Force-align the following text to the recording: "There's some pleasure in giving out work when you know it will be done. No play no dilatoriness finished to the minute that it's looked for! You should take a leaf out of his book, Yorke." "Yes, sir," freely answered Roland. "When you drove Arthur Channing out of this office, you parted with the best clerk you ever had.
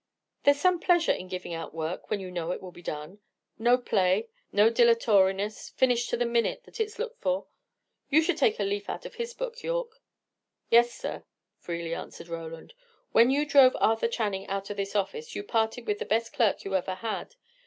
"There's 0.45 0.59
some 0.59 0.79
pleasure 0.79 1.11
in 1.11 1.27
giving 1.27 1.53
out 1.53 1.75
work 1.75 2.09
when 2.09 2.19
you 2.19 2.31
know 2.31 2.49
it 2.51 2.59
will 2.59 2.71
be 2.71 2.81
done. 2.81 3.19
No 3.59 3.77
play 3.77 4.29
no 4.51 4.71
dilatoriness 4.71 5.69
finished 5.75 6.09
to 6.09 6.17
the 6.17 6.25
minute 6.25 6.63
that 6.63 6.79
it's 6.79 6.97
looked 6.97 7.21
for! 7.21 7.45
You 8.09 8.23
should 8.23 8.37
take 8.37 8.59
a 8.59 8.63
leaf 8.63 8.89
out 8.89 9.05
of 9.05 9.13
his 9.13 9.35
book, 9.35 9.61
Yorke." 9.61 10.01
"Yes, 10.71 10.91
sir," 10.91 11.23
freely 11.59 11.93
answered 11.93 12.29
Roland. 12.29 12.73
"When 13.11 13.29
you 13.29 13.45
drove 13.45 13.77
Arthur 13.79 14.07
Channing 14.07 14.47
out 14.47 14.71
of 14.71 14.77
this 14.77 14.95
office, 14.95 15.35
you 15.35 15.43
parted 15.43 15.85
with 15.85 15.99
the 15.99 16.05
best 16.05 16.33
clerk 16.33 16.63
you 16.63 16.75
ever 16.75 16.95
had. 16.95 17.35